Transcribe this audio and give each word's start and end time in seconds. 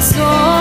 so 0.00 0.59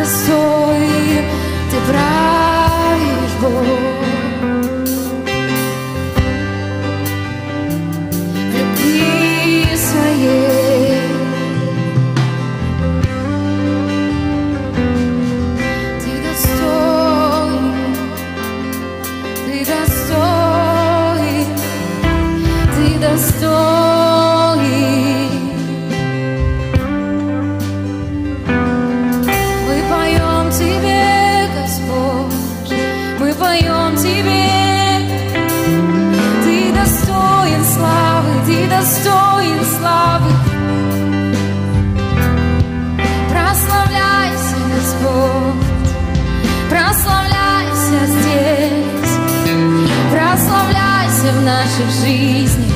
Достоин, 0.00 1.24
Ты 1.70 1.76
правишь, 1.90 3.36
Бог. 3.38 3.52
В 8.32 8.56
любви 8.56 9.76
своей 9.76 11.02
Ты 16.00 16.12
достоин, 16.24 17.74
Ты 19.44 19.54
достоин, 19.66 21.48
Ты 22.74 22.86
достоин. 22.98 23.79
Поем 33.50 33.96
Тебе. 33.96 34.48
Ты 36.44 36.72
достоин 36.72 37.64
славы, 37.64 38.30
Ты 38.46 38.68
достоин 38.68 39.64
славы. 39.78 40.30
Прославляйся, 43.28 44.56
Господь, 44.74 45.66
прославляйся 46.68 47.98
здесь, 48.06 49.12
прославляйся 50.12 51.32
в 51.32 51.42
нашей 51.44 51.90
жизни. 52.02 52.69